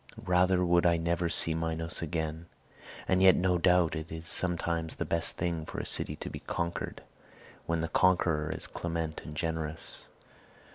[0.25, 2.47] rather would I never see Minos again.
[3.07, 6.39] And yet no doubt it is sometimes the best thing for a city to be
[6.39, 7.03] conquered,
[7.67, 10.07] when the conqueror is clement and generous.